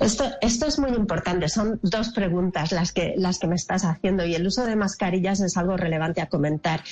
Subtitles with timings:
[0.00, 1.48] Esto, esto es muy importante.
[1.48, 5.40] Son dos preguntas las que, las que me estás haciendo y el uso de mascarillas
[5.40, 6.82] es algo relevante a comentar.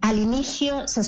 [0.00, 1.00] Al inicio se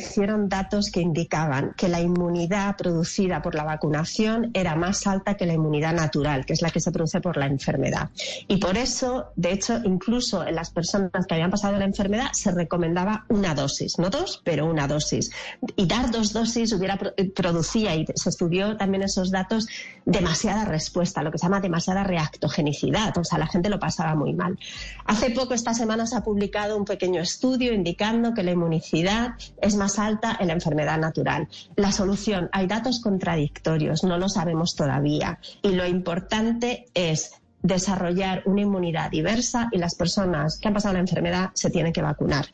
[0.00, 5.46] establecieron datos que indicaban que la inmunidad producida por la vacunación era más alta que
[5.46, 8.08] la inmunidad natural, que es la que se produce por la enfermedad.
[8.48, 12.50] Y por eso, de hecho, incluso en las personas que habían pasado la enfermedad se
[12.50, 15.30] recomendaba una dosis, no dos, pero una dosis.
[15.76, 16.98] Y dar dos dosis hubiera
[17.34, 19.68] producía, y se estudió también esos datos,
[20.06, 23.16] demasiada respuesta, lo que se llama demasiada reactogenicidad.
[23.18, 24.58] O sea, la gente lo pasaba muy mal.
[25.04, 29.76] Hace poco, esta semana, se ha publicado un pequeño estudio indicando que la inmunicidad es
[29.76, 31.48] más alta en la enfermedad natural.
[31.76, 35.38] La solución, hay datos contradictorios, no lo sabemos todavía.
[35.62, 37.32] Y lo importante es
[37.62, 42.02] desarrollar una inmunidad diversa y las personas que han pasado la enfermedad se tienen que
[42.02, 42.46] vacunar.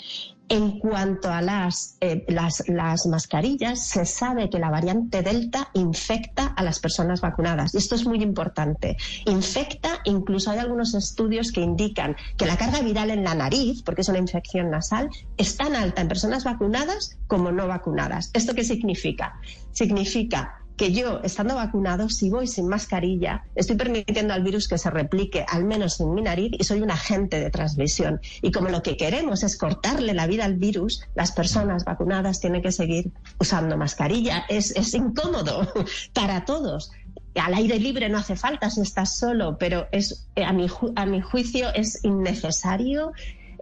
[0.48, 6.46] En cuanto a las, eh, las, las, mascarillas, se sabe que la variante Delta infecta
[6.46, 7.74] a las personas vacunadas.
[7.74, 8.96] Y esto es muy importante.
[9.26, 14.02] Infecta, incluso hay algunos estudios que indican que la carga viral en la nariz, porque
[14.02, 18.30] es una infección nasal, es tan alta en personas vacunadas como no vacunadas.
[18.32, 19.40] ¿Esto qué significa?
[19.72, 24.90] Significa que yo, estando vacunado, si voy sin mascarilla, estoy permitiendo al virus que se
[24.90, 28.20] replique, al menos en mi nariz, y soy un agente de transmisión.
[28.42, 32.62] Y como lo que queremos es cortarle la vida al virus, las personas vacunadas tienen
[32.62, 34.44] que seguir usando mascarilla.
[34.48, 35.72] Es, es incómodo
[36.12, 36.92] para todos.
[37.34, 41.20] Al aire libre no hace falta si estás solo, pero es, a, mi, a mi
[41.20, 43.12] juicio es innecesario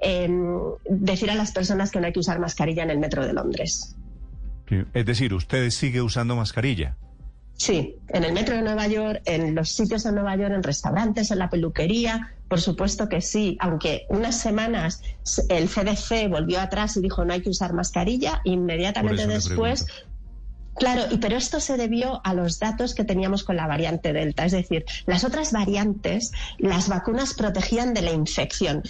[0.00, 0.28] eh,
[0.88, 3.97] decir a las personas que no hay que usar mascarilla en el metro de Londres.
[4.92, 6.97] Es decir, ¿usted sigue usando mascarilla?
[7.56, 11.31] Sí, en el metro de Nueva York, en los sitios de Nueva York, en restaurantes,
[11.31, 15.03] en la peluquería, por supuesto que sí, aunque unas semanas
[15.48, 19.87] el CDC volvió atrás y dijo no hay que usar mascarilla, inmediatamente después
[20.76, 24.44] Claro, y pero esto se debió a los datos que teníamos con la variante Delta.
[24.44, 28.82] Es decir, las otras variantes, las vacunas protegían de la infección.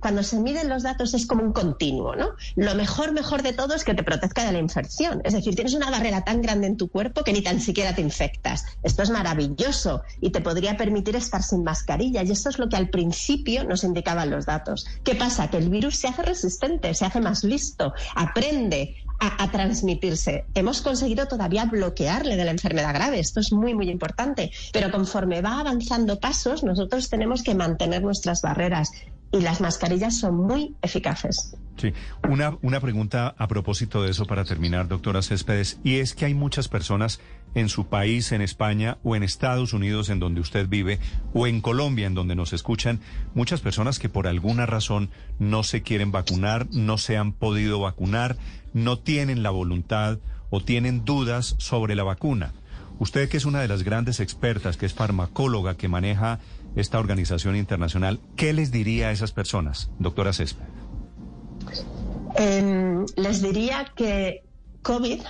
[0.00, 2.30] Cuando se miden los datos es como un continuo, ¿no?
[2.56, 5.20] Lo mejor, mejor de todo es que te proteja de la infección.
[5.24, 8.00] Es decir, tienes una barrera tan grande en tu cuerpo que ni tan siquiera te
[8.00, 8.64] infectas.
[8.82, 12.22] Esto es maravilloso y te podría permitir estar sin mascarilla.
[12.22, 14.86] Y esto es lo que al principio nos indicaban los datos.
[15.04, 15.50] ¿Qué pasa?
[15.50, 20.44] Que el virus se hace resistente, se hace más listo, aprende, a, transmitirse.
[20.54, 23.20] Hemos conseguido todavía bloquearle de la enfermedad grave.
[23.20, 24.50] Esto es muy, muy importante.
[24.72, 28.90] Pero conforme va avanzando pasos, nosotros tenemos que mantener nuestras barreras
[29.32, 31.56] y las mascarillas son muy eficaces.
[31.78, 31.92] Sí,
[32.28, 36.34] una, una pregunta a propósito de eso para terminar, doctora Céspedes, y es que hay
[36.34, 37.18] muchas personas
[37.54, 40.98] en su país, en España o en Estados Unidos, en donde usted vive,
[41.32, 43.00] o en Colombia, en donde nos escuchan,
[43.34, 48.36] muchas personas que por alguna razón no se quieren vacunar, no se han podido vacunar,
[48.74, 50.18] no tienen la voluntad
[50.50, 52.52] o tienen dudas sobre la vacuna.
[52.98, 56.38] Usted que es una de las grandes expertas, que es farmacóloga, que maneja
[56.76, 60.64] esta organización internacional, ¿qué les diría a esas personas, doctora Césped?
[62.36, 64.44] Eh, les diría que
[64.82, 65.20] COVID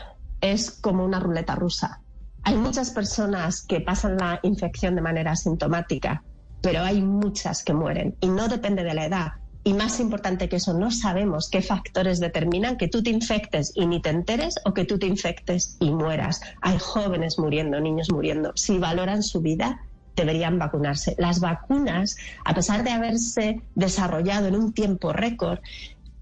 [0.40, 2.00] es como una ruleta rusa.
[2.44, 6.24] Hay muchas personas que pasan la infección de manera asintomática,
[6.60, 9.32] pero hay muchas que mueren y no depende de la edad.
[9.64, 13.86] Y más importante que eso, no sabemos qué factores determinan que tú te infectes y
[13.86, 16.40] ni te enteres o que tú te infectes y mueras.
[16.62, 18.52] Hay jóvenes muriendo, niños muriendo.
[18.56, 19.80] Si valoran su vida,
[20.16, 21.14] deberían vacunarse.
[21.18, 25.60] Las vacunas, a pesar de haberse desarrollado en un tiempo récord,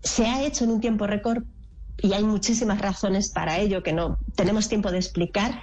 [0.02, 1.44] se ha hecho en un tiempo récord
[1.98, 5.62] y hay muchísimas razones para ello que no tenemos tiempo de explicar,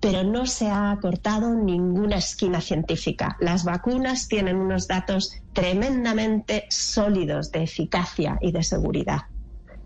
[0.00, 3.36] pero no se ha cortado ninguna esquina científica.
[3.40, 9.22] Las vacunas tienen unos datos tremendamente sólidos de eficacia y de seguridad.